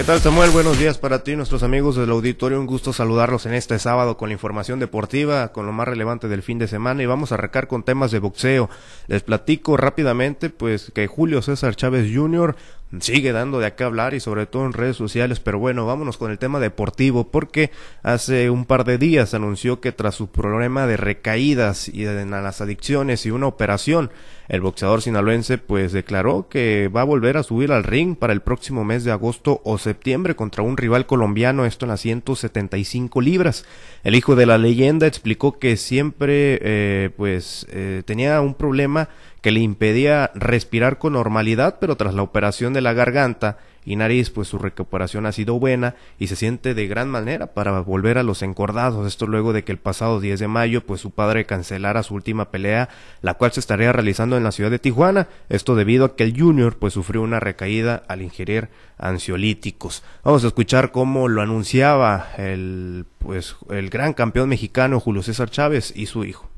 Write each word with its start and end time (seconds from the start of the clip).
¿Qué 0.00 0.06
tal 0.06 0.18
Samuel? 0.18 0.48
Buenos 0.48 0.78
días 0.78 0.96
para 0.96 1.22
ti, 1.24 1.36
nuestros 1.36 1.62
amigos 1.62 1.94
del 1.94 2.08
auditorio. 2.08 2.58
Un 2.58 2.64
gusto 2.64 2.94
saludarlos 2.94 3.44
en 3.44 3.52
este 3.52 3.78
sábado 3.78 4.16
con 4.16 4.30
la 4.30 4.32
información 4.32 4.78
deportiva, 4.78 5.52
con 5.52 5.66
lo 5.66 5.72
más 5.72 5.86
relevante 5.86 6.26
del 6.26 6.42
fin 6.42 6.58
de 6.58 6.68
semana 6.68 7.02
y 7.02 7.06
vamos 7.06 7.32
a 7.32 7.34
arrancar 7.34 7.66
con 7.66 7.82
temas 7.82 8.10
de 8.10 8.18
boxeo. 8.18 8.70
Les 9.08 9.22
platico 9.22 9.76
rápidamente 9.76 10.48
pues 10.48 10.90
que 10.94 11.06
Julio 11.06 11.42
César 11.42 11.76
Chávez 11.76 12.10
Jr. 12.14 12.56
sigue 12.98 13.32
dando 13.32 13.60
de 13.60 13.66
acá 13.66 13.86
hablar 13.86 14.14
y 14.14 14.20
sobre 14.20 14.46
todo 14.46 14.66
en 14.66 14.72
redes 14.72 14.96
sociales, 14.96 15.38
pero 15.38 15.58
bueno, 15.58 15.86
vámonos 15.86 16.16
con 16.16 16.30
el 16.30 16.38
tema 16.38 16.58
deportivo 16.58 17.28
porque 17.28 17.70
hace 18.02 18.50
un 18.50 18.64
par 18.64 18.84
de 18.84 18.98
días 18.98 19.32
anunció 19.34 19.80
que 19.80 19.92
tras 19.92 20.16
su 20.16 20.28
problema 20.28 20.86
de 20.86 20.96
recaídas 20.96 21.88
y 21.88 22.02
de 22.02 22.26
las 22.26 22.60
adicciones 22.60 23.24
y 23.26 23.30
una 23.30 23.46
operación, 23.46 24.10
el 24.48 24.60
boxeador 24.60 25.02
sinaloense 25.02 25.58
pues 25.58 25.92
declaró 25.92 26.48
que 26.48 26.88
va 26.88 27.02
a 27.02 27.04
volver 27.04 27.36
a 27.36 27.44
subir 27.44 27.70
al 27.70 27.84
ring 27.84 28.16
para 28.16 28.32
el 28.32 28.40
próximo 28.40 28.84
mes 28.84 29.04
de 29.04 29.12
agosto 29.12 29.60
o 29.64 29.78
septiembre 29.78 30.34
contra 30.34 30.64
un 30.64 30.76
rival 30.76 31.06
colombiano, 31.06 31.66
esto 31.66 31.84
en 31.84 31.90
las 31.90 32.00
175 32.00 33.20
libras. 33.20 33.64
El 34.02 34.16
hijo 34.16 34.34
de 34.34 34.46
la 34.46 34.58
leyenda 34.58 35.06
explicó 35.06 35.60
que 35.60 35.76
siempre 35.76 36.58
eh, 36.62 37.10
pues 37.16 37.66
eh, 37.70 38.02
tenía 38.04 38.40
un 38.40 38.54
problema 38.54 39.08
que 39.40 39.50
le 39.50 39.60
impedía 39.60 40.30
respirar 40.34 40.98
con 40.98 41.14
normalidad, 41.14 41.78
pero 41.80 41.96
tras 41.96 42.14
la 42.14 42.22
operación 42.22 42.72
de 42.72 42.80
la 42.80 42.92
garganta 42.92 43.58
y 43.84 43.96
nariz, 43.96 44.28
pues 44.30 44.48
su 44.48 44.58
recuperación 44.58 45.24
ha 45.24 45.32
sido 45.32 45.58
buena 45.58 45.94
y 46.18 46.26
se 46.26 46.36
siente 46.36 46.74
de 46.74 46.86
gran 46.86 47.08
manera 47.08 47.48
para 47.48 47.80
volver 47.80 48.18
a 48.18 48.22
los 48.22 48.42
encordados. 48.42 49.06
Esto 49.06 49.26
luego 49.26 49.52
de 49.52 49.64
que 49.64 49.72
el 49.72 49.78
pasado 49.78 50.20
10 50.20 50.40
de 50.40 50.48
mayo, 50.48 50.84
pues 50.84 51.00
su 51.00 51.10
padre 51.12 51.46
cancelara 51.46 52.02
su 52.02 52.14
última 52.14 52.50
pelea, 52.50 52.90
la 53.22 53.34
cual 53.34 53.52
se 53.52 53.60
estaría 53.60 53.92
realizando 53.92 54.36
en 54.36 54.44
la 54.44 54.52
ciudad 54.52 54.70
de 54.70 54.78
Tijuana. 54.78 55.28
Esto 55.48 55.76
debido 55.76 56.04
a 56.04 56.16
que 56.16 56.24
el 56.24 56.38
Junior, 56.38 56.76
pues 56.76 56.92
sufrió 56.92 57.22
una 57.22 57.40
recaída 57.40 58.02
al 58.06 58.20
ingerir 58.20 58.68
ansiolíticos. 58.98 60.02
Vamos 60.22 60.44
a 60.44 60.48
escuchar 60.48 60.92
cómo 60.92 61.28
lo 61.28 61.40
anunciaba 61.40 62.28
el, 62.36 63.06
pues, 63.18 63.56
el 63.70 63.88
gran 63.88 64.12
campeón 64.12 64.50
mexicano 64.50 65.00
Julio 65.00 65.22
César 65.22 65.50
Chávez 65.50 65.92
y 65.96 66.04
su 66.04 66.24
hijo. 66.24 66.50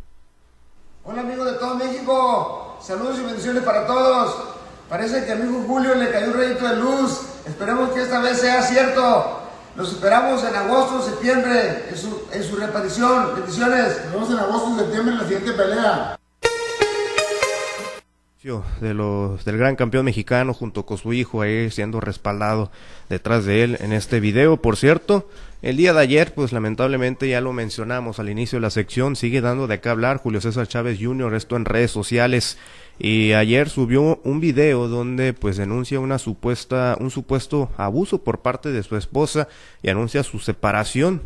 Hola 1.05 1.22
amigos 1.22 1.53
de 1.53 1.58
todo 1.58 1.77
México, 1.77 2.72
Saludos 2.84 3.16
y 3.20 3.25
bendiciones 3.25 3.62
para 3.62 3.86
todos. 3.86 4.34
Parece 4.88 5.25
que 5.25 5.30
a 5.30 5.36
mi 5.36 5.48
hijo 5.48 5.64
Julio 5.69 5.94
le 5.94 6.11
cayó 6.11 6.33
un 6.33 6.34
rayito 6.34 6.66
de 6.66 6.77
luz. 6.77 7.20
Esperemos 7.47 7.91
que 7.91 8.02
esta 8.02 8.20
vez 8.20 8.41
sea 8.41 8.61
cierto. 8.62 9.38
Los 9.77 9.92
esperamos 9.92 10.42
en 10.42 10.56
agosto 10.56 11.00
septiembre 11.00 11.88
en 11.88 12.42
su, 12.42 12.56
en. 12.58 13.36
Bendiciones. 13.36 14.00
Nos 14.06 14.12
vemos 14.12 14.30
en 14.30 14.38
agosto 14.38 14.77
septiembre 14.78 15.12
en 15.12 15.19
la 15.19 15.25
siguiente 15.25 15.53
pelea. 15.53 16.19
De 18.42 18.92
los, 18.92 19.44
del 19.44 19.56
gran 19.56 19.76
campeón 19.76 20.04
mexicano 20.04 20.52
junto 20.52 20.84
con 20.84 20.98
su 20.98 21.12
hijo 21.12 21.42
ahí 21.42 21.70
siendo 21.70 22.00
respaldado 22.00 22.72
detrás 23.08 23.44
de 23.44 23.62
él 23.62 23.78
en 23.80 23.92
este 23.92 24.18
video. 24.18 24.56
Por 24.56 24.76
cierto, 24.76 25.30
el 25.62 25.76
día 25.76 25.92
de 25.92 26.00
ayer, 26.00 26.34
pues 26.34 26.50
lamentablemente 26.50 27.28
ya 27.28 27.40
lo 27.40 27.52
mencionamos 27.52 28.18
al 28.18 28.28
inicio 28.28 28.56
de 28.56 28.62
la 28.62 28.70
sección, 28.70 29.14
sigue 29.14 29.40
dando 29.42 29.68
de 29.68 29.78
qué 29.78 29.90
hablar 29.90 30.16
Julio 30.16 30.40
César 30.40 30.66
Chávez 30.66 30.98
Jr., 31.00 31.34
esto 31.34 31.54
en 31.54 31.64
redes 31.64 31.92
sociales. 31.92 32.58
Y 32.98 33.32
ayer 33.32 33.68
subió 33.68 34.20
un 34.24 34.40
video 34.40 34.88
donde 34.88 35.34
pues 35.34 35.56
denuncia 35.56 36.00
una 36.00 36.18
supuesta, 36.18 36.96
un 36.98 37.12
supuesto 37.12 37.70
abuso 37.76 38.24
por 38.24 38.40
parte 38.40 38.72
de 38.72 38.82
su 38.82 38.96
esposa 38.96 39.46
y 39.84 39.88
anuncia 39.88 40.24
su 40.24 40.40
separación. 40.40 41.22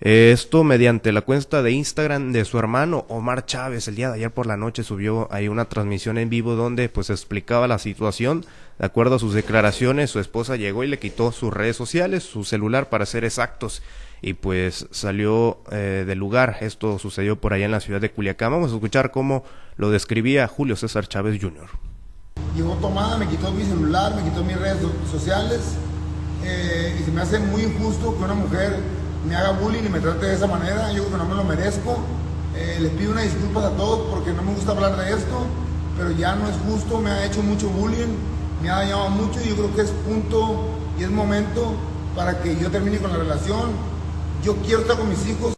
Esto 0.00 0.62
mediante 0.62 1.10
la 1.10 1.22
cuenta 1.22 1.62
de 1.62 1.72
Instagram 1.72 2.30
de 2.32 2.44
su 2.44 2.58
hermano 2.58 3.06
Omar 3.08 3.46
Chávez. 3.46 3.88
El 3.88 3.96
día 3.96 4.08
de 4.10 4.16
ayer 4.16 4.30
por 4.30 4.46
la 4.46 4.58
noche 4.58 4.82
subió 4.82 5.26
ahí 5.32 5.48
una 5.48 5.64
transmisión 5.64 6.18
en 6.18 6.28
vivo 6.28 6.54
donde 6.54 6.90
pues 6.90 7.08
explicaba 7.08 7.66
la 7.66 7.78
situación. 7.78 8.44
De 8.78 8.84
acuerdo 8.84 9.14
a 9.14 9.18
sus 9.18 9.32
declaraciones, 9.32 10.10
su 10.10 10.20
esposa 10.20 10.56
llegó 10.56 10.84
y 10.84 10.88
le 10.88 10.98
quitó 10.98 11.32
sus 11.32 11.50
redes 11.50 11.76
sociales, 11.76 12.24
su 12.24 12.44
celular 12.44 12.90
para 12.90 13.06
ser 13.06 13.24
exactos. 13.24 13.82
Y 14.20 14.34
pues 14.34 14.86
salió 14.90 15.62
eh, 15.72 16.04
del 16.06 16.18
lugar. 16.18 16.58
Esto 16.60 16.98
sucedió 16.98 17.40
por 17.40 17.54
allá 17.54 17.64
en 17.64 17.70
la 17.70 17.80
ciudad 17.80 18.00
de 18.00 18.10
Culiacán. 18.10 18.52
Vamos 18.52 18.72
a 18.72 18.74
escuchar 18.74 19.10
cómo 19.10 19.44
lo 19.78 19.90
describía 19.90 20.46
Julio 20.46 20.76
César 20.76 21.08
Chávez 21.08 21.40
Jr. 21.40 21.68
Llegó 22.54 22.74
tomada, 22.74 23.16
me 23.16 23.26
quitó 23.28 23.50
mi 23.50 23.64
celular, 23.64 24.14
me 24.14 24.22
quitó 24.22 24.44
mis 24.44 24.58
redes 24.58 24.76
sociales. 25.10 25.76
Eh, 26.44 26.98
y 27.00 27.02
se 27.02 27.10
me 27.10 27.22
hace 27.22 27.38
muy 27.38 27.62
injusto 27.62 28.14
que 28.16 28.24
una 28.24 28.34
mujer 28.34 28.76
me 29.26 29.36
haga 29.36 29.50
bullying 29.52 29.84
y 29.84 29.88
me 29.88 30.00
trate 30.00 30.26
de 30.26 30.34
esa 30.34 30.46
manera. 30.46 30.92
Yo 30.92 31.04
creo 31.04 31.18
que 31.18 31.24
no 31.24 31.28
me 31.28 31.34
lo 31.34 31.44
merezco. 31.44 31.98
Eh, 32.54 32.78
les 32.80 32.92
pido 32.92 33.12
una 33.12 33.22
disculpas 33.22 33.64
a 33.64 33.70
todos 33.70 34.08
porque 34.10 34.32
no 34.32 34.42
me 34.42 34.54
gusta 34.54 34.72
hablar 34.72 34.96
de 34.96 35.12
esto, 35.12 35.46
pero 35.98 36.10
ya 36.12 36.34
no 36.36 36.48
es 36.48 36.56
justo, 36.66 36.98
me 37.00 37.10
ha 37.10 37.26
hecho 37.26 37.42
mucho 37.42 37.68
bullying, 37.68 38.16
me 38.62 38.70
ha 38.70 38.76
dañado 38.76 39.10
mucho 39.10 39.40
y 39.44 39.48
yo 39.50 39.56
creo 39.56 39.74
que 39.74 39.82
es 39.82 39.90
punto 39.90 40.64
y 40.98 41.02
es 41.02 41.10
momento 41.10 41.74
para 42.14 42.40
que 42.40 42.56
yo 42.56 42.70
termine 42.70 42.98
con 42.98 43.12
la 43.12 43.18
relación. 43.18 43.72
Yo 44.42 44.56
quiero 44.64 44.82
estar 44.82 44.96
con 44.96 45.08
mis 45.08 45.26
hijos. 45.26 45.55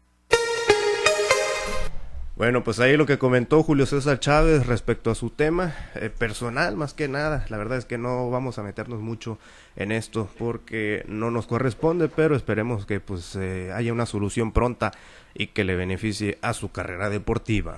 Bueno, 2.39 2.63
pues 2.63 2.79
ahí 2.79 2.97
lo 2.97 3.05
que 3.05 3.19
comentó 3.19 3.65
Julio 3.65 3.85
César 3.85 4.21
Chávez 4.21 4.65
respecto 4.69 5.11
a 5.11 5.17
su 5.17 5.29
tema 5.29 5.75
eh, 5.97 6.09
personal, 6.09 6.77
más 6.77 6.95
que 6.95 7.09
nada. 7.09 7.45
La 7.49 7.57
verdad 7.59 7.79
es 7.79 7.85
que 7.85 7.99
no 7.99 8.31
vamos 8.31 8.61
a 8.61 8.63
meternos 8.63 9.01
mucho 9.01 9.41
en 9.75 9.91
esto 9.91 10.31
porque 10.39 11.05
no 11.09 11.33
nos 11.33 11.49
corresponde, 11.49 12.09
pero 12.09 12.37
esperemos 12.37 12.87
que 12.87 13.01
pues 13.01 13.35
eh, 13.35 13.73
haya 13.75 13.93
una 13.93 14.07
solución 14.07 14.53
pronta 14.53 14.93
y 15.35 15.49
que 15.49 15.65
le 15.65 15.75
beneficie 15.75 16.39
a 16.41 16.53
su 16.53 16.71
carrera 16.71 17.11
deportiva. 17.11 17.77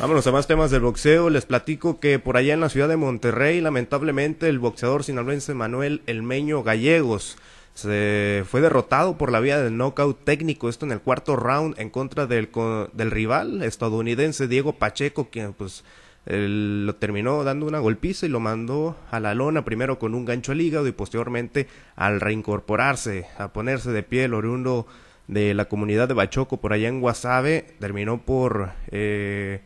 Vámonos 0.00 0.26
a 0.26 0.32
más 0.32 0.46
temas 0.46 0.70
del 0.70 0.80
boxeo. 0.80 1.28
Les 1.28 1.44
platico 1.44 2.00
que 2.00 2.18
por 2.18 2.38
allá 2.38 2.54
en 2.54 2.60
la 2.60 2.70
ciudad 2.70 2.88
de 2.88 2.96
Monterrey, 2.96 3.60
lamentablemente, 3.60 4.48
el 4.48 4.58
boxeador 4.58 5.04
sinaloense 5.04 5.52
Manuel 5.52 6.00
Elmeño 6.06 6.62
Gallegos 6.62 7.36
se 7.76 8.44
fue 8.48 8.62
derrotado 8.62 9.18
por 9.18 9.30
la 9.30 9.38
vía 9.38 9.60
del 9.60 9.76
knockout 9.76 10.24
técnico, 10.24 10.70
esto 10.70 10.86
en 10.86 10.92
el 10.92 11.00
cuarto 11.00 11.36
round 11.36 11.78
en 11.78 11.90
contra 11.90 12.26
del, 12.26 12.48
del 12.94 13.10
rival 13.10 13.62
estadounidense 13.62 14.48
Diego 14.48 14.72
Pacheco, 14.72 15.28
quien 15.30 15.52
pues 15.52 15.84
lo 16.24 16.94
terminó 16.96 17.44
dando 17.44 17.66
una 17.66 17.78
golpiza 17.78 18.24
y 18.24 18.30
lo 18.30 18.40
mandó 18.40 18.96
a 19.10 19.20
la 19.20 19.34
lona 19.34 19.64
primero 19.64 19.98
con 19.98 20.14
un 20.14 20.24
gancho 20.24 20.52
al 20.52 20.60
hígado 20.62 20.88
y 20.88 20.92
posteriormente 20.92 21.68
al 21.96 22.20
reincorporarse, 22.20 23.26
a 23.36 23.52
ponerse 23.52 23.92
de 23.92 24.02
pie 24.02 24.24
el 24.24 24.34
oriundo 24.34 24.86
de 25.28 25.52
la 25.52 25.66
comunidad 25.66 26.08
de 26.08 26.14
Bachoco 26.14 26.56
por 26.56 26.72
allá 26.72 26.88
en 26.88 27.00
Guasave, 27.00 27.74
terminó 27.78 28.22
por 28.22 28.70
eh, 28.90 29.60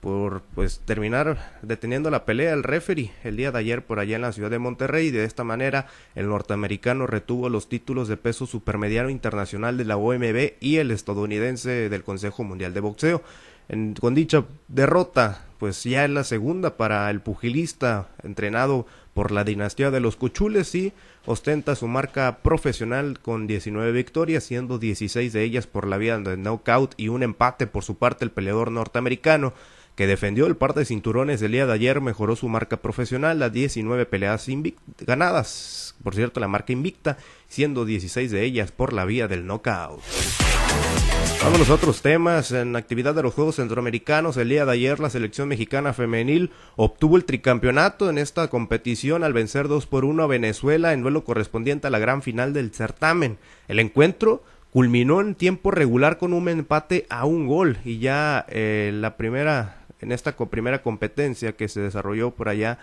por 0.00 0.42
pues 0.54 0.80
terminar 0.84 1.58
deteniendo 1.62 2.10
la 2.10 2.24
pelea 2.24 2.54
el 2.54 2.62
referee 2.62 3.12
el 3.22 3.36
día 3.36 3.52
de 3.52 3.58
ayer 3.58 3.84
por 3.84 3.98
allá 3.98 4.16
en 4.16 4.22
la 4.22 4.32
ciudad 4.32 4.50
de 4.50 4.58
Monterrey 4.58 5.08
y 5.08 5.10
de 5.10 5.24
esta 5.24 5.44
manera 5.44 5.86
el 6.14 6.28
norteamericano 6.28 7.06
retuvo 7.06 7.48
los 7.48 7.68
títulos 7.68 8.08
de 8.08 8.16
peso 8.16 8.46
supermediano 8.46 9.10
internacional 9.10 9.76
de 9.76 9.84
la 9.84 9.98
OMB 9.98 10.54
y 10.60 10.76
el 10.76 10.90
estadounidense 10.90 11.88
del 11.90 12.02
Consejo 12.02 12.44
Mundial 12.44 12.72
de 12.72 12.80
Boxeo. 12.80 13.22
En, 13.68 13.94
con 13.94 14.14
dicha 14.14 14.44
derrota, 14.66 15.44
pues 15.58 15.84
ya 15.84 16.04
es 16.04 16.10
la 16.10 16.24
segunda 16.24 16.76
para 16.76 17.08
el 17.10 17.20
pugilista 17.20 18.08
entrenado 18.24 18.86
por 19.14 19.30
la 19.30 19.44
dinastía 19.44 19.90
de 19.90 20.00
los 20.00 20.16
Cuchules 20.16 20.74
y 20.74 20.92
ostenta 21.26 21.76
su 21.76 21.86
marca 21.86 22.38
profesional 22.42 23.20
con 23.20 23.46
19 23.46 23.92
victorias, 23.92 24.44
siendo 24.44 24.78
16 24.78 25.32
de 25.32 25.44
ellas 25.44 25.66
por 25.66 25.86
la 25.86 25.98
vía 25.98 26.18
de 26.18 26.36
knockout 26.36 26.94
y 26.96 27.08
un 27.08 27.22
empate 27.22 27.66
por 27.66 27.84
su 27.84 27.96
parte 27.96 28.24
el 28.24 28.32
peleador 28.32 28.72
norteamericano 28.72 29.52
que 30.00 30.06
defendió 30.06 30.46
el 30.46 30.56
par 30.56 30.72
de 30.72 30.86
cinturones 30.86 31.40
del 31.40 31.52
día 31.52 31.66
de 31.66 31.74
ayer, 31.74 32.00
mejoró 32.00 32.34
su 32.34 32.48
marca 32.48 32.78
profesional 32.78 33.42
a 33.42 33.50
19 33.50 34.06
peleas 34.06 34.46
ganadas, 35.00 35.94
por 36.02 36.14
cierto 36.14 36.40
la 36.40 36.48
marca 36.48 36.72
invicta, 36.72 37.18
siendo 37.48 37.84
16 37.84 38.30
de 38.30 38.42
ellas 38.42 38.72
por 38.72 38.94
la 38.94 39.04
vía 39.04 39.28
del 39.28 39.46
knockout. 39.46 40.00
Vámonos 41.42 41.68
a 41.68 41.74
otros 41.74 42.00
temas. 42.00 42.50
En 42.50 42.76
actividad 42.76 43.14
de 43.14 43.22
los 43.22 43.34
Juegos 43.34 43.56
Centroamericanos, 43.56 44.38
el 44.38 44.48
día 44.48 44.64
de 44.64 44.72
ayer 44.72 45.00
la 45.00 45.10
selección 45.10 45.48
mexicana 45.48 45.92
femenil 45.92 46.50
obtuvo 46.76 47.18
el 47.18 47.26
tricampeonato 47.26 48.08
en 48.08 48.16
esta 48.16 48.48
competición 48.48 49.22
al 49.22 49.34
vencer 49.34 49.68
2 49.68 49.84
por 49.84 50.06
1 50.06 50.22
a 50.22 50.26
Venezuela 50.26 50.94
en 50.94 51.02
duelo 51.02 51.24
correspondiente 51.24 51.88
a 51.88 51.90
la 51.90 51.98
gran 51.98 52.22
final 52.22 52.54
del 52.54 52.72
certamen. 52.72 53.36
El 53.68 53.78
encuentro 53.78 54.42
culminó 54.72 55.20
en 55.20 55.34
tiempo 55.34 55.70
regular 55.70 56.16
con 56.16 56.32
un 56.32 56.48
empate 56.48 57.04
a 57.10 57.26
un 57.26 57.46
gol 57.46 57.76
y 57.84 57.98
ya 57.98 58.46
eh, 58.48 58.92
la 58.94 59.18
primera 59.18 59.79
en 60.00 60.12
esta 60.12 60.36
primera 60.36 60.82
competencia 60.82 61.52
que 61.52 61.68
se 61.68 61.80
desarrolló 61.80 62.30
por 62.30 62.48
allá 62.48 62.78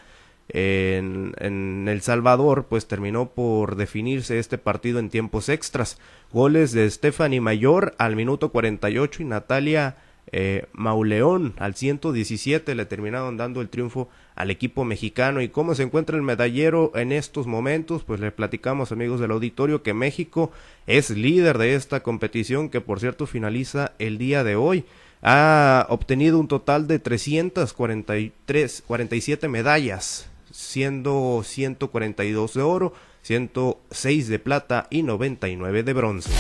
en, 0.50 1.86
El 1.88 2.02
Salvador, 2.02 2.68
pues 2.70 2.88
terminó 2.88 3.30
por 3.30 3.76
definirse 3.76 4.40
este 4.40 4.58
partido 4.58 5.00
en 5.00 5.10
tiempos 5.10 5.50
extras. 5.50 5.98
Goles 6.32 6.72
de 6.72 6.90
Stephanie 6.90 7.42
Mayor 7.42 7.96
al 7.98 8.16
minuto 8.16 8.50
48 8.52 9.24
y 9.24 9.26
Natalia 9.26 9.98
eh, 10.34 10.66
Mauleón 10.74 11.54
al 11.58 11.76
117 11.76 12.76
le 12.76 12.86
terminaron 12.86 13.38
dando 13.38 13.62
el 13.62 13.70
triunfo 13.70 14.10
al 14.36 14.52
equipo 14.52 14.84
mexicano. 14.84 15.42
¿Y 15.42 15.50
cómo 15.50 15.74
se 15.74 15.84
encuentra 15.84 16.18
el 16.18 16.24
medallero 16.24 16.92
en 16.96 17.12
estos 17.12 17.48
momentos? 17.48 18.04
Pues 18.04 18.20
le 18.20 18.32
platicamos 18.32 18.92
amigos 18.92 19.20
del 19.20 19.32
auditorio 19.32 19.84
que 19.84 19.94
México 19.94 20.52
es 20.86 21.10
líder 21.10 21.58
de 21.58 21.76
esta 21.76 22.04
competición 22.04 22.70
que 22.70 22.82
por 22.82 23.00
cierto 23.00 23.26
finaliza 23.26 23.94
el 24.00 24.18
día 24.18 24.44
de 24.44 24.56
hoy 24.56 24.86
ha 25.22 25.86
obtenido 25.90 26.40
un 26.40 26.48
total 26.48 26.88
de 26.88 27.00
343, 27.00 28.84
47 28.86 29.48
medallas, 29.48 30.30
siendo 30.52 31.42
142 31.44 32.54
de 32.54 32.62
oro, 32.62 32.94
106 33.24 34.28
de 34.28 34.40
plata 34.40 34.88
y 34.90 35.04
99 35.04 35.84
de 35.84 35.94
bronce. 35.94 36.32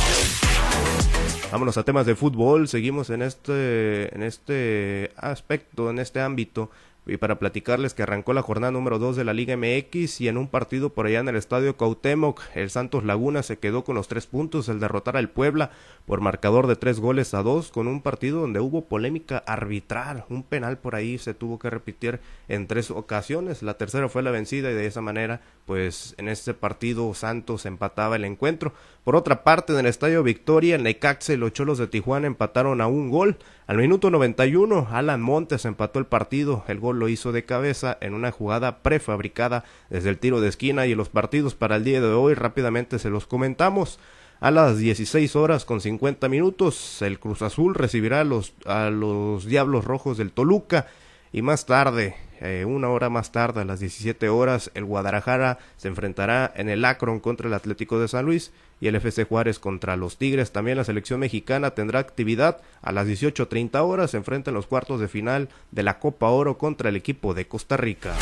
Vámonos 1.51 1.77
a 1.77 1.83
temas 1.83 2.05
de 2.05 2.15
fútbol, 2.15 2.67
seguimos 2.67 3.09
en 3.09 3.21
este, 3.21 4.13
en 4.13 4.21
este 4.21 5.11
aspecto, 5.15 5.89
en 5.89 5.99
este 5.99 6.19
ámbito 6.19 6.69
y 7.07 7.17
para 7.17 7.39
platicarles 7.39 7.93
que 7.93 8.03
arrancó 8.03 8.33
la 8.33 8.41
jornada 8.41 8.71
número 8.71 8.99
2 8.99 9.15
de 9.15 9.23
la 9.23 9.33
Liga 9.33 9.55
MX 9.55 10.21
y 10.21 10.27
en 10.27 10.37
un 10.37 10.47
partido 10.47 10.89
por 10.89 11.05
allá 11.05 11.19
en 11.19 11.27
el 11.29 11.35
estadio 11.35 11.77
Cautemoc, 11.77 12.41
el 12.55 12.69
Santos 12.69 13.03
Laguna 13.03 13.43
se 13.43 13.57
quedó 13.57 13.83
con 13.83 13.95
los 13.95 14.07
tres 14.07 14.27
puntos 14.27 14.69
al 14.69 14.79
derrotar 14.79 15.17
al 15.17 15.29
Puebla 15.29 15.71
por 16.05 16.21
marcador 16.21 16.67
de 16.67 16.75
tres 16.75 16.99
goles 16.99 17.33
a 17.33 17.43
dos 17.43 17.71
con 17.71 17.87
un 17.87 18.01
partido 18.01 18.41
donde 18.41 18.59
hubo 18.59 18.85
polémica 18.85 19.37
arbitral, 19.39 20.25
un 20.29 20.43
penal 20.43 20.77
por 20.77 20.95
ahí 20.95 21.17
se 21.17 21.33
tuvo 21.33 21.59
que 21.59 21.69
repetir 21.69 22.19
en 22.47 22.67
tres 22.67 22.91
ocasiones, 22.91 23.63
la 23.63 23.77
tercera 23.77 24.09
fue 24.09 24.23
la 24.23 24.31
vencida 24.31 24.71
y 24.71 24.75
de 24.75 24.85
esa 24.85 25.01
manera 25.01 25.41
pues 25.65 26.15
en 26.17 26.29
este 26.29 26.53
partido 26.53 27.13
Santos 27.13 27.65
empataba 27.65 28.15
el 28.15 28.25
encuentro. 28.25 28.73
Por 29.03 29.15
otra 29.15 29.43
parte, 29.43 29.73
en 29.73 29.79
el 29.79 29.85
Estadio 29.85 30.23
Victoria, 30.23 30.75
el 30.75 30.83
Necaxa 30.83 31.35
los 31.35 31.53
Cholos 31.53 31.77
de 31.77 31.87
Tijuana 31.87 32.27
empataron 32.27 32.81
a 32.81 32.87
un 32.87 33.09
gol. 33.09 33.37
Al 33.65 33.77
minuto 33.77 34.09
91, 34.09 34.87
Alan 34.91 35.21
Montes 35.21 35.65
empató 35.65 35.99
el 35.99 36.05
partido. 36.05 36.63
El 36.67 36.79
gol 36.79 36.96
lo 36.97 37.07
hizo 37.09 37.31
de 37.31 37.45
cabeza 37.45 37.97
en 38.01 38.13
una 38.13 38.31
jugada 38.31 38.79
prefabricada 38.79 39.63
desde 39.89 40.09
el 40.09 40.17
tiro 40.17 40.41
de 40.41 40.49
esquina 40.49 40.85
y 40.85 40.95
los 40.95 41.09
partidos 41.09 41.55
para 41.55 41.77
el 41.77 41.83
día 41.83 42.01
de 42.01 42.07
hoy 42.07 42.33
rápidamente 42.33 42.99
se 42.99 43.09
los 43.09 43.27
comentamos. 43.27 43.99
A 44.39 44.51
las 44.51 44.77
16 44.77 45.35
horas 45.35 45.65
con 45.65 45.81
50 45.81 46.29
minutos, 46.29 47.01
el 47.01 47.19
Cruz 47.19 47.41
Azul 47.41 47.73
recibirá 47.73 48.21
a 48.21 48.23
los, 48.23 48.53
a 48.65 48.89
los 48.91 49.45
Diablos 49.45 49.85
Rojos 49.85 50.17
del 50.17 50.31
Toluca 50.31 50.87
y 51.31 51.41
más 51.41 51.65
tarde, 51.65 52.15
eh, 52.39 52.65
una 52.65 52.89
hora 52.89 53.09
más 53.09 53.31
tarde, 53.31 53.61
a 53.61 53.65
las 53.65 53.79
17 53.79 54.29
horas, 54.29 54.71
el 54.75 54.85
Guadalajara 54.85 55.57
se 55.77 55.87
enfrentará 55.87 56.51
en 56.55 56.69
el 56.69 56.85
Akron 56.85 57.19
contra 57.19 57.47
el 57.47 57.53
Atlético 57.53 57.99
de 57.99 58.07
San 58.07 58.25
Luis 58.25 58.51
y 58.79 58.87
el 58.87 58.95
FC 58.95 59.23
Juárez 59.23 59.59
contra 59.59 59.95
los 59.95 60.17
Tigres. 60.17 60.51
También 60.51 60.77
la 60.77 60.83
selección 60.83 61.19
mexicana 61.19 61.71
tendrá 61.71 61.99
actividad 61.99 62.61
a 62.81 62.91
las 62.91 63.07
18.30 63.07 63.81
horas. 63.81 64.11
Se 64.11 64.17
enfrentan 64.17 64.53
los 64.53 64.67
cuartos 64.67 64.99
de 64.99 65.07
final 65.07 65.49
de 65.71 65.83
la 65.83 65.99
Copa 65.99 66.29
Oro 66.29 66.57
contra 66.57 66.89
el 66.89 66.95
equipo 66.95 67.33
de 67.33 67.47
Costa 67.47 67.75
Rica. 67.75 68.13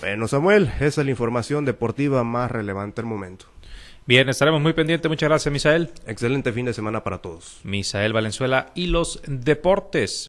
Bueno, 0.00 0.28
Samuel, 0.28 0.70
esa 0.80 1.00
es 1.00 1.04
la 1.04 1.10
información 1.10 1.64
deportiva 1.64 2.24
más 2.24 2.50
relevante 2.50 3.00
al 3.00 3.06
momento. 3.06 3.46
Bien, 4.06 4.28
estaremos 4.28 4.60
muy 4.60 4.74
pendientes. 4.74 5.08
Muchas 5.08 5.30
gracias, 5.30 5.50
Misael. 5.50 5.90
Excelente 6.06 6.52
fin 6.52 6.66
de 6.66 6.74
semana 6.74 7.02
para 7.02 7.18
todos. 7.18 7.60
Misael 7.62 8.12
Valenzuela 8.12 8.70
y 8.74 8.88
los 8.88 9.22
deportes. 9.26 10.22